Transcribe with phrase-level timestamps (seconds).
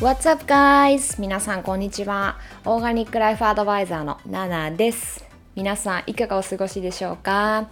[0.00, 1.20] What's up guys?
[1.20, 2.38] 皆さんこんにちは。
[2.64, 5.22] オーガニックライフアドバイザーのナナです。
[5.54, 7.68] 皆さんいかがお過ごしでしょうか？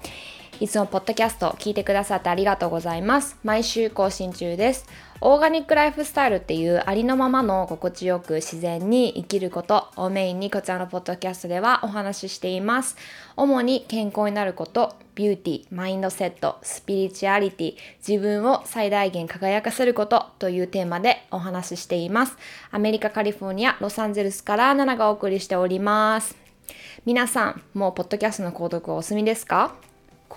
[0.60, 3.38] いつもポッドキャスト聞いてくださってありがとうございます。
[3.44, 4.86] 毎週更新中です。
[5.20, 12.96] オーガニックライフスタイルっていうありのままの心地よく自然に生きることをメインにこちらのポッドキャストではお話ししています。
[13.36, 17.76] 主に健康になること、ビューティー、マインドセット、スピリチュアリティ、
[18.06, 22.36] 自分を最大限輝かせることというテーマでお話ししています。
[22.70, 26.36] アメリカ・カリフォルニア、ロサンゼルスからナナがお送りしております。
[27.04, 29.74] 皆さん、もうポッドキャストの購読お済みですか？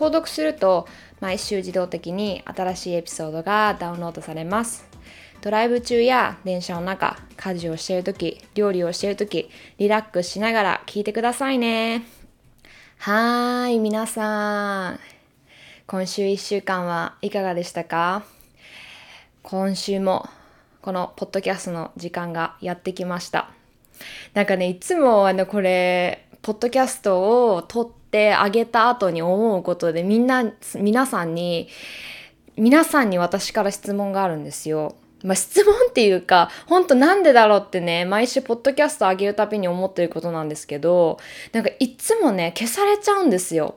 [0.02, 0.88] 購読すると
[1.20, 4.84] 毎週自動的に新しいエピソードがダウンロードされます。
[5.42, 12.04] ドライブ中や電車の中、家事をしているとき、料理をしているとき、リラックスしながら聞いてくださいね。
[12.98, 15.00] はーい、皆さん。
[15.86, 18.24] 今週1週間はいかがでしたか？
[19.44, 20.28] 今週も
[20.82, 23.52] このポッドキャストの時間がやってきました。
[24.34, 30.44] なんかね、いつもあのこれ、ポッドキャストを撮ってあげた後に思うことでみんな、
[30.76, 31.68] 皆さんに、
[32.58, 34.96] 皆さんに私から質問があるんですよ。
[35.24, 41.20] まあ、質問っていうか、ほんとなんでだろうってね、毎週ポッドキャスト上げるたびに思ってることなんですけど、
[41.54, 43.76] なんかいつもね、消されちゃうんですよ。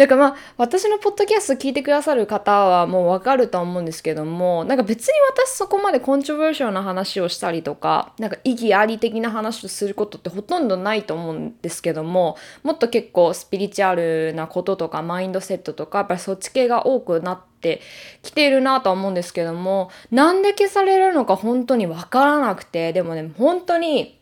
[0.00, 5.12] だからまあ、私のポッドキャスト聞いてくださる方はもうわかると思うんですけども、なんか別に
[5.44, 17.82] 私そこまでコントロバーシャルな話をしたりとか、なんか意義あり的な話をすることってほとんどないと思うんですけども、もっと結構スピリチュアルなこととかマインドセットとか、やっぱりそっち系が多くなって
[18.22, 24.18] きているなとは思うんですけども、なんで消されるのか本当にわからなくて、でもね、本当に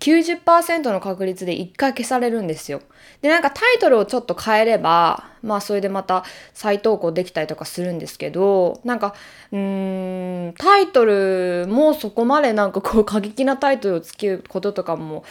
[0.00, 2.80] 90%の確率で1回消されるんですよ。
[3.20, 9.14] で、なんかタイトルをちょっと変えれば、まあそれでまた再投稿できたりとかするんですけど、なんか、
[9.50, 15.24] うーん、タイトルもそこまでなんかこう過激なタイトルをつけることとかも、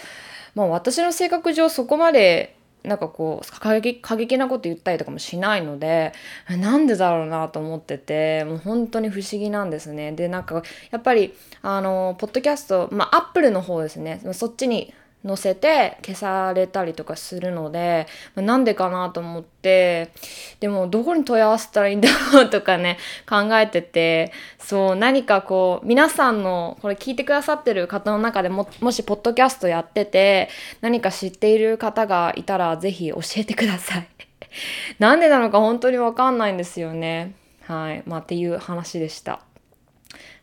[0.53, 6.13] まあ私の性格上そこまでなんかこう過激過激なこと言ったりとかもしないので
[6.49, 10.11] なんでだろうなと思っててもう本当に不思議なんですね。
[10.13, 14.21] でなんかやっぱりあのポッドキャストまあアップルの方ですね。
[14.33, 14.93] そっちに
[15.27, 20.11] 載せて消されたりとかするので、まあ、なんでかなと思って、
[20.59, 22.97] でもどこに問い合わせたらいいんだろうとかね、
[23.29, 30.49] 考えてて、そう、何かこう、皆さんの、これ聞いてくださってる方の中でも、もしポッドキャストやってて、
[30.81, 34.07] 何か知っている方がいたらぜひ教えてください。
[34.99, 37.33] なんでなのか本当にわかんないんですよね。
[37.63, 38.03] はい。
[38.05, 39.41] まあっていう話でした。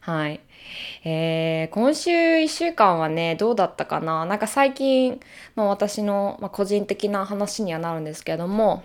[0.00, 0.40] はい。
[1.04, 4.24] えー、今週1週間はね、どうだったかな？
[4.24, 5.20] なんか最近、
[5.54, 8.82] まあ、私の、まあ、個人的な話にはなるんですけども、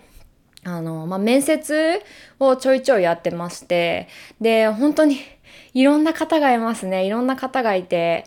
[0.63, 2.01] あの、まあ、面接
[2.39, 4.07] をちょいちょいやってまして、
[4.41, 5.17] で、本当に
[5.73, 7.05] いろんな方がいますね。
[7.05, 8.25] いろんな方がいて、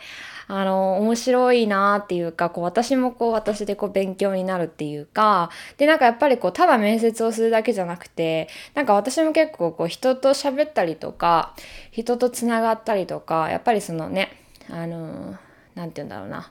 [0.49, 11.55] あの、面白いなっていうか、こう、私もこう、私でこう、勉強になるっていうか、で、なんかやっぱりこう、ただ面接をするだけじゃなくて、なんか私も結構こう、人と喋ったりとか、
[11.91, 14.33] 人と繋がったりとか、やっぱりそのね、
[14.71, 15.37] あの、
[15.75, 16.51] なんて言うんだろうな。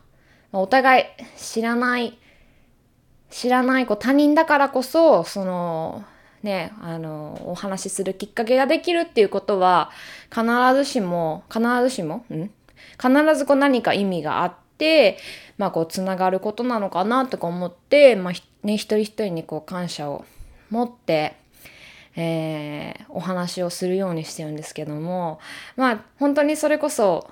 [0.54, 1.06] お互い
[1.38, 2.18] 知らない、
[3.30, 6.04] 知らないこう他人だからこそ、その、
[6.44, 9.92] ね、あの、お話しするきっかけができるっていうことは、
[10.30, 10.44] 必
[10.76, 12.50] ずしも、必ずしも、ん
[13.02, 15.18] 必ずこう何か意味があって、
[15.58, 18.34] まあこうつながることなのかなとか思って、まあ
[18.66, 20.26] ね、一人一人にこう感謝を
[20.70, 21.36] 持って、
[22.16, 25.40] えー、お話をするようにしてるんですけども、
[25.76, 27.30] まあ本当にそれこそ、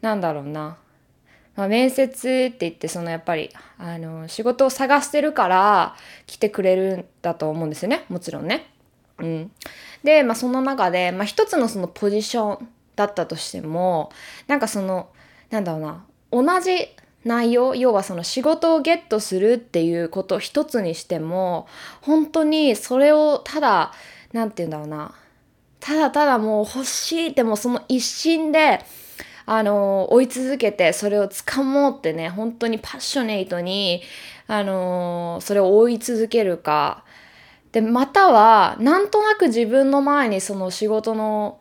[0.00, 0.76] なんだろうな、
[1.56, 8.70] まあ、面接って言ってそのやっぱりあの仕事を探してるから来てくれるんだと思うんですよねもちろんね。
[9.18, 9.52] うん、
[10.02, 14.12] で、まあ、その中で、まあ、一つのそのポジションだったとしても
[14.46, 15.08] なんかその
[15.50, 16.88] なんだろうな同じ
[17.24, 21.66] 内容要はその仕事をゲットするっていうこと一つにしても
[22.02, 23.92] 本当にそれをただ
[24.32, 25.14] 何て言うんだろうな
[25.80, 28.84] ただただもう欲しいってもうその一心で
[29.46, 34.02] あの追い続けてそれを掴もうってね本当にパッショネイトに
[34.46, 37.04] あのそれを追い続けるか。
[37.72, 41.58] でまたはなんとなく自分の前にその仕事の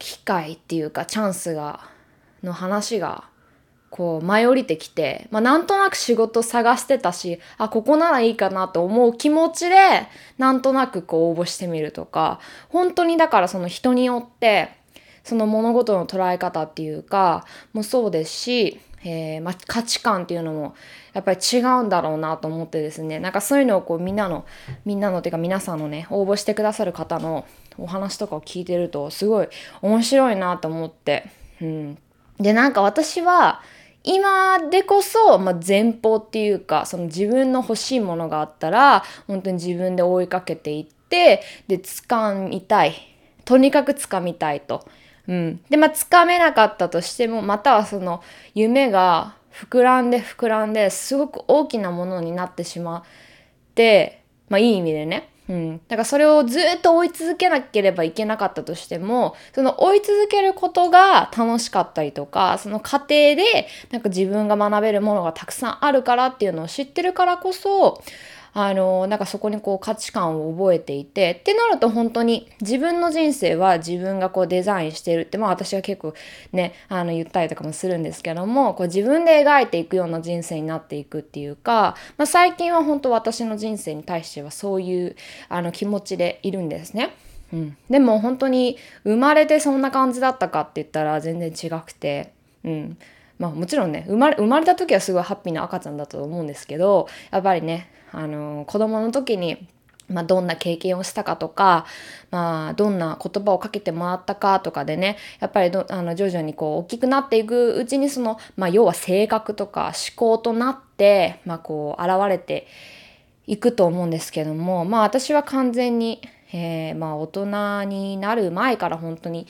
[0.00, 1.80] 機会っていうかチャンスが
[2.42, 3.24] の話が
[3.90, 9.76] こう舞い降りてきて、まあ、なんとなく仕事探してたしあここならいいかなと思う気持ちで
[10.38, 14.70] なんとなくこう応募してみるとか本当にだからその人によって
[15.22, 20.74] その物事の捉え方っていうかもそうですし、えーまあ、価値観っていうのも
[21.12, 24.46] やっぱり違うんだろうなと思ってですねなんかそういうのをこうみんなの
[24.84, 27.44] みんなのっていうか皆さんのね応募してくださる方の
[27.78, 29.48] お話とかを聞いてるとすごい
[29.82, 31.30] 面白いなと思って。
[31.60, 31.98] うん、
[32.38, 33.62] でなんか私は
[34.02, 42.94] 今でこそ、まあ、前方っていうかその自分の欲しいものがあったら本当に自分で追いかけていってで掴みたい。
[43.44, 44.86] とにかく掴みたいと。
[45.26, 48.22] うん、でまあ掴めなかったとしてもまたはその
[48.54, 53.02] 夢が膨らんで膨らんですごく大きなものになってしまっ
[53.74, 55.28] てまあいい意味でね。
[55.50, 55.80] うん。
[55.88, 68.00] だからそれをずっと追い続けなければいけなかったとしても、その追い続けることが楽しかったりとか、その過程でなんか自分が学べるものがたくさんあるからっていうのを知ってるからこそ、
[68.52, 76.14] あの、なんかそこにこう価値観を覚えていて、ってなると本当に自分の人生は自分がこうデザインしてるって、まあ私は結構
[76.52, 85.16] ね、あの言ったりとかもするんですけども、こう自分で描いていくような人生になっていくっていうか、まあ最近は本当私の人生に対してはそういう
[85.48, 87.14] あの気持ちでいるんですね。
[87.52, 92.32] うん、でも本当に生まれてそんな感じだったかって言ったら全然違くて、
[92.64, 92.98] うん、
[93.38, 99.66] まあもちろんね生まれ生まれた時はすごいハッピーな赤ちゃんだと思うんですけどやっぱりねあの子供の時に
[100.10, 101.86] まあ、どんな経験をしたかとか、
[102.30, 112.66] まあ、どんな言葉をかけてもらったかとかでねやっぱりあの徐々にこう大きくなっていくうちにその、まあ、要は性格とか思考となって、まあ、こう現れて
[113.46, 116.20] いくと思うんですけどもまあ私は完全に、
[116.52, 119.46] えー、まあ大人になる前から本当に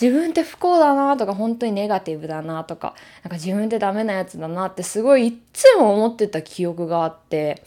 [0.00, 7.62] 自分って不幸だなとか本当にネガティブだなとかなんか自分ってダメなやつだなってすごいいっつも思ってた記憶があって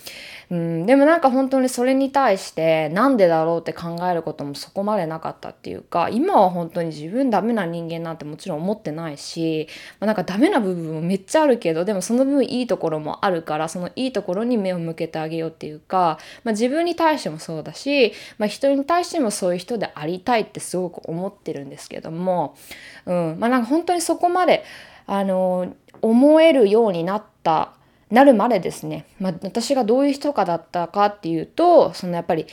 [0.51, 9.69] うん、でもなんか本当にそれに対してなんでだろうって考えることもそこまでなかったっていうか今は本当に自分ダメな人間なんてもちろん思ってないし、
[10.01, 22.57] まあ、なんかダメな部分もめっちゃあるけどでもその分いいところもあるからそのいいところに目を向けてあげようっていうか、まあ、自分に対してもそうだし、まあ、人に対してもそういう人でありたいってすごく思ってるんですけども、
[23.05, 23.37] うん。
[23.39, 24.65] まあ、なんか本当にそこまで
[25.07, 27.73] あの思えるようになった
[28.11, 32.45] なるまでですね、まあ、私がどういう人かだったかっていうとそのやっぱり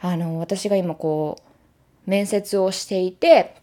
[0.00, 1.38] あの私が今こ
[2.06, 3.54] う面接をしていて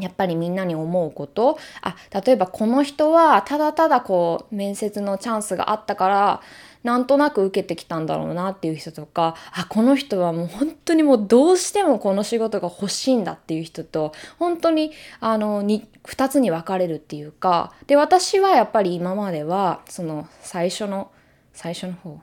[0.00, 1.56] やっぱりみんなに思うこと。
[1.80, 6.40] あ例えばこの人はただただこう面接のチャンスがあったから
[6.84, 21.10] なんとなく受けてきたんだろうなっていう人とかあこの人はもう本当にもうどうしてもこの仕事が欲しいんだっていう人と本当にあのに2つに分かれるっていうかで私はやっぱり今まではその最初の
[21.54, 22.20] 最初の方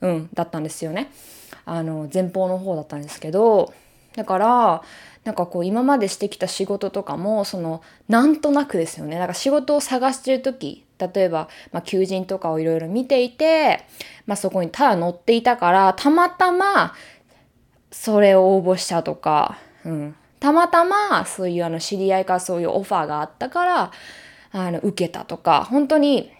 [0.00, 1.12] うんだったんですよね。
[1.64, 3.72] あの前方の方だったんですけど
[4.16, 4.82] だから
[5.24, 9.16] なんかこう今までしてきた仕事とかもそのなんとなくですよね。
[9.16, 13.84] だから仕事を探してる時例えば、まあ、求人とかをいろいろ見ていて、
[14.26, 16.94] まあ、そこにただ乗っていたからたまたま
[17.90, 23.92] それを応募したとか、うん、たまたまそういうあの知り合いからそういうオファーがあったから
[24.52, 26.32] あの受けたとか本当に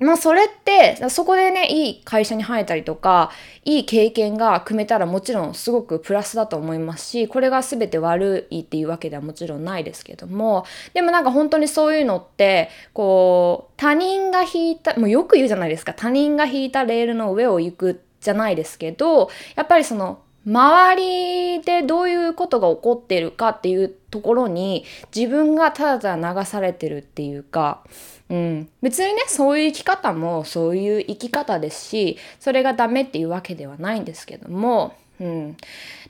[0.00, 3.30] まあそれって、そこでね、いい会社に入ったりとか、
[3.66, 10.64] いい経験が組めたらもちろんすごくプラスだと思いますし、これが全て悪いっていうわけではもちろんないですけども、
[10.94, 27.82] でもなんか本当にそういうのって、こう、他人が引いた、もうよく言うじゃないですか、他人が引いたレールの上を行くじゃないですけど、やっぱりその、周りでどういうことが起こっているかっていうところに自分がただただ流されてるっていうか、
[28.28, 35.56] うん、別にねそういう生き方もそういう生き方ですしそれがダメっていうわけではないんですけども、うん、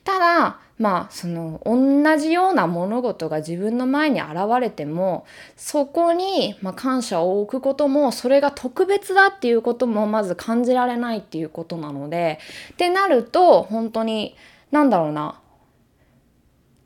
[0.05, 4.31] ただまあその同じような物事が自分の前に現
[4.61, 5.27] れても
[5.57, 12.39] そこに、まあ、感謝を置くこともそれが特別だっていうこともまず感じられないっていうことなので
[12.73, 14.35] ってなると本当に
[14.71, 15.39] 何だろうな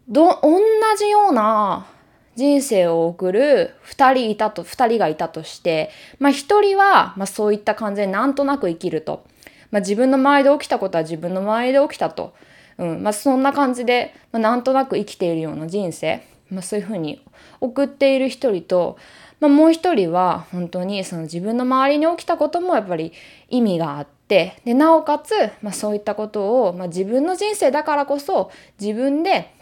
[0.08, 0.60] ど同
[0.98, 1.86] じような
[2.36, 9.24] 人生を送る2人いたと、2人がいたとして、まあ1人は、まあそういった感じでなんとなく生きると。
[9.70, 12.34] まあ自分の周りで起きたことは自分の周りで起きたと。
[12.78, 17.24] うん、まあそんな感じで、まあ、なんとなく生きているような人生、まあそういうふうに
[17.60, 18.98] 送っている一人と、
[19.38, 23.12] まあもう一人は本当にその自分の周りに起きたこともやっぱり
[23.48, 25.32] 意味があって、で、なおかつ、
[25.62, 29.54] まあそういったことを、まあ自分の人生だからこそ自分で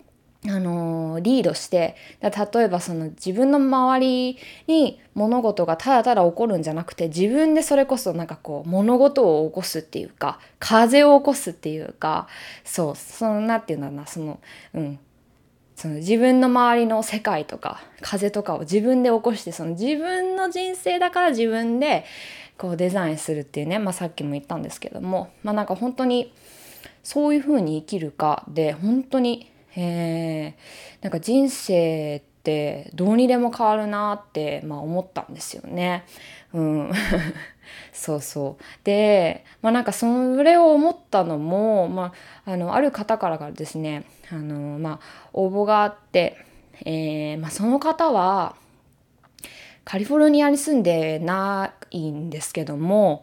[0.49, 12.27] あのー、リードして例えばその自分の周りに物事がただただ起こるんじゃなくて自分でそれこそなんかこう物事を起こすっていうか風を起こすっていうか
[12.65, 14.41] そうそんなっていうのはなその
[14.75, 14.99] うん。
[15.75, 22.05] その自分の周りの世界とか風とかを自分で起こしてその自分の人生だから自分で
[22.57, 26.33] こうデザインするっていうね、まあ、さっきも言ったんですけどもまあなんか本当に
[27.03, 30.55] そういうふうに生きるかで本当にえ、
[31.01, 36.05] なんか人生っってどうにでも変わるなって、まあ、思ったんですよね。
[36.53, 36.93] うん、
[37.95, 38.65] そうそう。
[38.83, 42.13] で、まあ、なんかそれを思ったのも、ま
[42.45, 45.01] あ、あのある方からがですねあの、まあ、
[45.33, 46.37] 応募があって、
[46.85, 48.57] えーまあ、その方は
[49.85, 53.23] カリフォルニアに住んでないんですけども、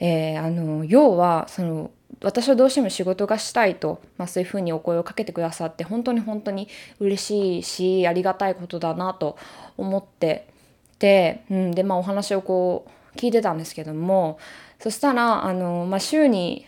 [0.00, 1.90] えー、あの要はその
[2.22, 6.68] 私はどうしても仕事がしたいと、まあ、そういうふうにお声をかけてくださって本当に本当に
[6.98, 9.36] 嬉しいしありがたいことだなと
[9.76, 10.48] 思って
[10.98, 14.38] て、うん、でまあお話をこう聞いてたんですけども
[14.80, 16.66] そしたらあの、まあ、週に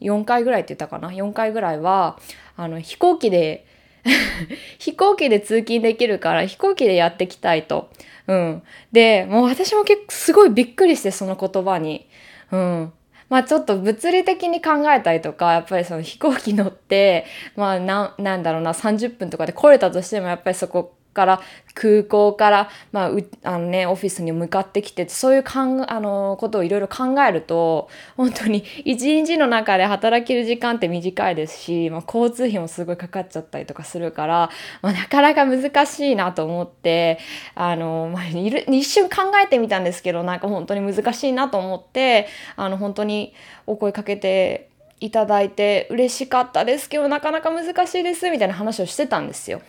[0.00, 2.18] 4回ぐらいって言ったかな？4回ぐらいは
[2.56, 3.66] あの飛行機で
[4.78, 7.88] 飛行機で通勤できるから飛行機でやってきたいと。
[8.26, 8.62] うん。
[8.90, 12.08] で、もう私も結構すごいびっくりしてその言葉に。
[12.50, 12.92] うん。
[13.32, 17.24] まあちょっと物理的に考えたりとか、やっぱりその飛行機乗って、
[17.56, 21.40] まあな、なんだろうな、30分とかで来れたとしても、やっぱりそこから
[21.74, 23.10] 空港から、まあ、
[23.44, 34.50] あのね、オフィスに向かってきてそういうかんあのことをいろいろ考えると本当に一日の中で働ける時間って短いですし、まあ、交通費もすごいかかっちゃったりとかするから、
[34.82, 37.18] まあ、なかなか難しいなと思って
[37.54, 43.34] あの、まあ、一瞬考えてみたんですけどなんか本当に難しいなと思ってあの本当に
[43.66, 44.68] お声かけて
[45.00, 49.60] いただいて嬉しかったですけどなかなか難しいですみたいな話をしてたんですよ。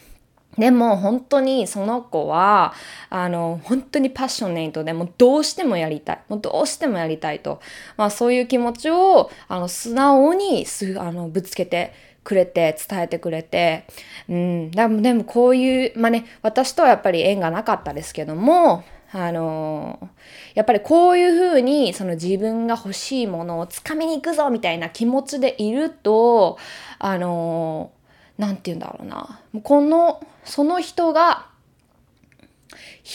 [0.58, 2.74] でも本当にその子は、
[3.10, 6.20] あの、本当にパッションネイトでもうどうしてもやりたい。
[6.30, 7.60] もうどうしてもやりたいと。
[7.98, 11.94] まあそういう気持ちを、あの、素直にす、あの、ぶつけて
[12.24, 13.86] くれて、伝えてくれて。
[14.30, 14.72] うん。
[14.72, 18.84] でも、でもこういう、まあね、私とはやっぱり縁がなかったですけども、
[19.16, 20.10] あの
[20.56, 26.58] やっぱりこういうふうにその自分が欲しいものをつかみに行くぞみたいな気持ちでいると、
[26.98, 27.92] あの
[28.40, 29.40] 何て言うんだろうな。
[29.62, 31.48] この、その人が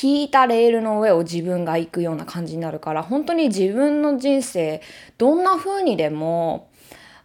[0.02, 4.82] 引いたレールの上を自分が行くような感じになるから、本当に自分の人生、
[5.16, 6.68] どんな風にでも、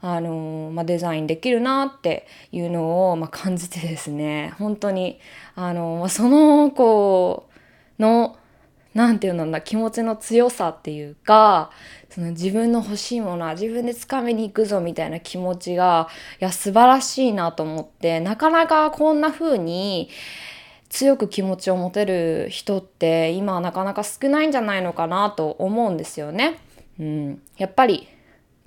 [0.02, 5.20] あのまあ、デザインできるなっていうのを、まあ、感じてですね、本当に、
[5.56, 7.50] あのまあその子
[8.00, 8.38] の、
[8.94, 11.72] なんていうのだ、気持ちの強さっていうか、
[12.10, 16.08] その自分の欲しいものは自分で掴みに行くぞみたいな気持ちが、
[16.40, 20.10] いや、素晴らしいなと思って、なかなかこんな風に
[20.90, 26.60] 強く気持ちを持てる人って今はなかなか少ないんじゃないのかなと思うんですよね。
[27.00, 27.42] うん。
[27.58, 28.08] やっぱり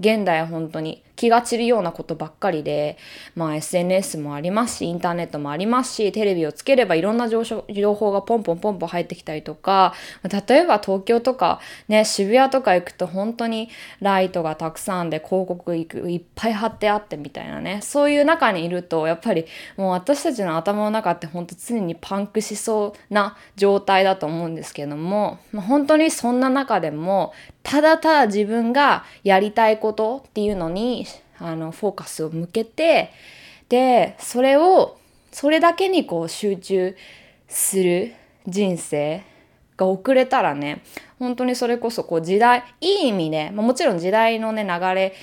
[0.00, 2.98] 現代は本当に気が散るようなことばっかりで、
[3.34, 13.70] まあ SNS もありますし、インターネットもありますし、テレビをつければいろんな情報がポンポンポンポン入ってきたりとか、例えば東京とかね、渋谷とか行くと本当に
[14.00, 19.46] ライトがたくさんで広告いっぱい貼ってあってみたいなね、そういう中にいると、やっぱり
[19.76, 27.32] もう私たちの頭の中って本当常にパンクしそうな状態だと思うんですけども、まあ、本当にそんな中でも、
[27.62, 31.04] ただただ自分がやりたいことっていうのに
[31.38, 33.10] あのフォーカスを向けて
[33.68, 34.98] でそれを
[35.32, 36.96] それだけにこう集中
[37.48, 38.14] する
[38.46, 39.22] 人生
[39.76, 40.82] が遅れたらね
[41.18, 45.14] 本当にそれこそこう時代いい意味で、まあ、もちろん時代のね流れ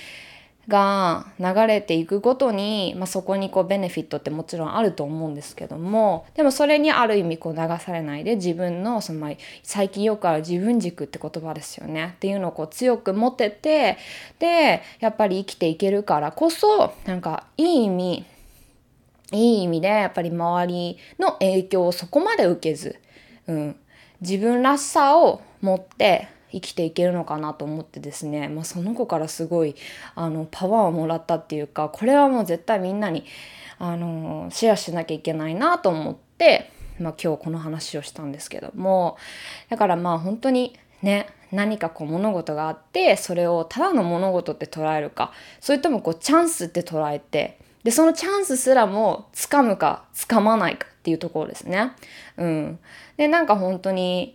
[0.68, 12.14] が流れていくごとに、まあ、そこにこうベネフィットってもちろんあると思うんですけどもでもそれにある意味こう流されないで自分のその、最近よくある自分軸って言葉ですよね。
[12.16, 13.98] っていうのをこう強く持てて
[14.38, 18.24] でやっぱり生きていけるからこそなんかいい意味
[19.32, 23.00] いい意味でやっぱり周りの影響をそこまで受けず、
[23.46, 23.76] うん、
[24.20, 29.74] 自分らしさを持って生きていけるのかなと思ってですね、まあ、その子からすごい
[30.14, 33.24] あのパワーをもらったっていうかこれはもう絶対みんなに
[33.78, 36.70] あのシェアしなきゃいけないなと思って、
[37.00, 39.16] まあ、今日この話をしたんですけども
[39.68, 51.92] だからまあ本当にね何かこう物事があってそれをただの物事って捉えるかそれともこうチャンスって捉えてでそのチャンスすらも掴むか掴まないかっていうところですね。
[52.38, 52.78] うん、
[53.18, 54.34] でなんか本当に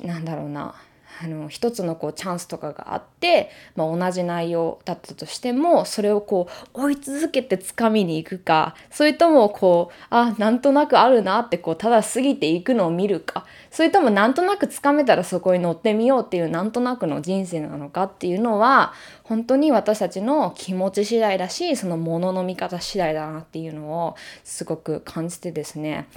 [0.00, 0.76] なんだろうな
[1.22, 18.92] あの一つのこうチャンスとかがあって、まあ、同じ内容だったとしてもそれをこう追い続けて掴みに行くかそれともこうあなんとなくあるなってこうただ過ぎていくのを見るかそれともなんとなく掴めたらそこに乗ってみようっていうなんとなくの人生なのかっていうのは
[19.24, 26.08] 本当に私たちの気持ち次第だしそのものの見方次第だなっていうのをすごく感じてですね。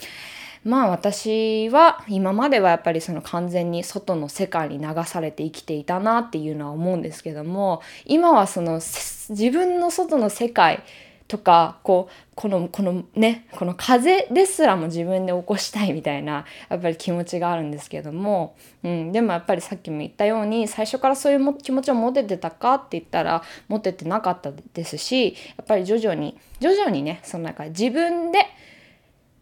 [0.63, 10.83] まあ私は今まではやっぱりその完全に外の世界に流されて生きていたなっていうのは思うんですけども今はその自分の外の世界
[11.31, 28.45] とかこうこのこのねこの風ですらも自分で起こしたいみたいなやっぱり気持ちがあるんですけども、うん、でもやっぱりさっきも言ったように最初からそういう気持ちを持ててたかって言ったら持ててなかったですしやっぱり徐々に徐々にねその中自分で、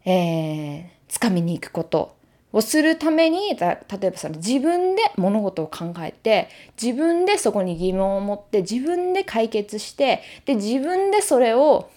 [0.06, 2.16] えー、掴みに行くこと
[2.52, 6.50] をするために例えばその自分で物事を考えて
[6.82, 11.90] 自分でそこに疑問を持って自分で解決してで自分でそれを、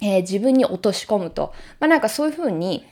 [0.00, 2.86] えー、自分に落とし込むと、まあ、なんかそういうふうに、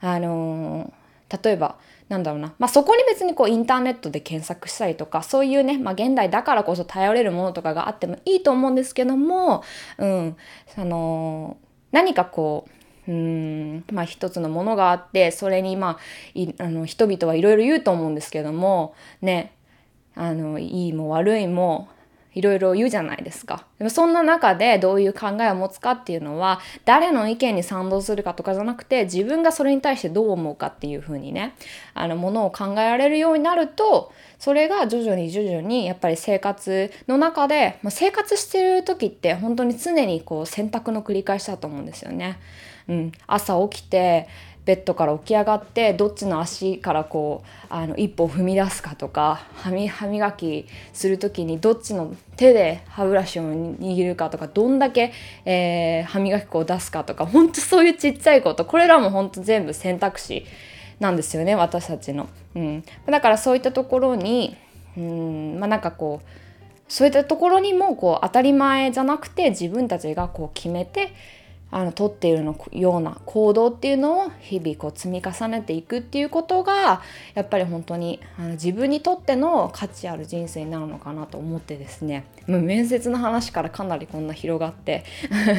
[0.00, 1.76] あのー、例えば
[2.08, 9.64] なんだろうな、まあ、そこに別にこうインターネットで検索したりとかそういうね、まあ、現代だからこそ頼れるものとかがあってもいいと思うんですけども、
[9.98, 10.36] うん、
[10.76, 11.56] あの、
[11.90, 12.75] 何かこう
[13.08, 15.98] うんまあ一つのものがあってそれにま
[16.58, 19.52] ああの人々はいろいろ言うと思うんですけどもね
[20.14, 21.88] あのいいも悪いも
[22.36, 23.64] いろいろ言うじゃないですか。
[23.78, 31.54] でもそんな中でどういう考えを持つかっていうのは誰の意見に賛同するかとかじゃなくて自分がそれに対してどう思うかっていうふうにね
[31.94, 42.38] あのものを考えられるようになるとそれが徐々に徐々にやっぱり生活の中で、まあ、生活してる時って本当に常にこう選択の繰り返しだと思うんですよね。
[42.88, 44.28] うん、朝起きて
[44.66, 55.12] ベッドから起き上がってどっちの足からこうあの一歩踏み出すかとか歯磨きする時にどっちの手で歯ブラシを握るかとかどんだけ、
[55.44, 58.64] えー、歯磨き粉を出すかとかほんとそういうちっちゃいこと。
[58.64, 60.44] これらもほんと全部選択肢
[60.98, 62.28] なんですよね私たちの。
[62.56, 64.56] うん、だからそういったところに
[64.96, 66.28] うんまあなんかこう
[66.88, 71.12] そういったところにもこう当たり前じゃなくて自分たちがこう決めて
[71.76, 77.02] あの取っているのような行動っていうのを日々こう積み重ねていくっていうことが
[77.34, 85.04] やっぱり本当にあの自分にとっての価値ある人生になるのかなと思ってですねもう面接の話からかなりこんな広がって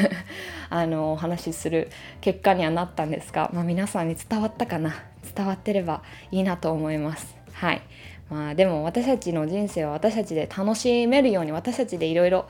[0.72, 4.96] あのお話しする結果にはなったんですが、まあ、皆さんに伝わったかな？
[5.36, 6.02] 伝わってれば
[6.32, 7.36] いいなと思います。
[7.54, 7.82] はい
[8.30, 12.50] まあでも私たちの人生は私たちで楽しめるように私たちでいろいろ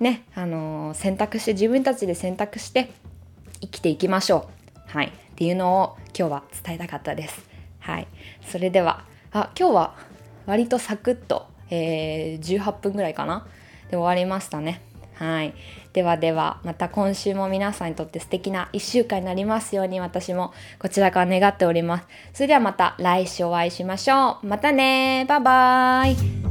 [0.00, 2.90] ね、あのー、選択して自分たちで選択して
[3.60, 4.80] 生きていきましょう。
[4.86, 5.06] はい。
[5.06, 7.48] っていうのを今日は伝えたかったです。
[7.80, 8.08] はい。
[8.46, 9.94] それでは、あ、今日は
[10.46, 13.46] 割とサクッと、えー、18分ぐらいかな
[13.90, 14.82] で終わりましたね。
[15.18, 15.54] はい。
[15.92, 22.06] ではでは、また今週も皆さんにとって素敵な1週間になりますように私もこちらから願っております。
[22.34, 24.46] それではまた来週お会いしましょう。
[24.46, 26.47] またねバイバーイ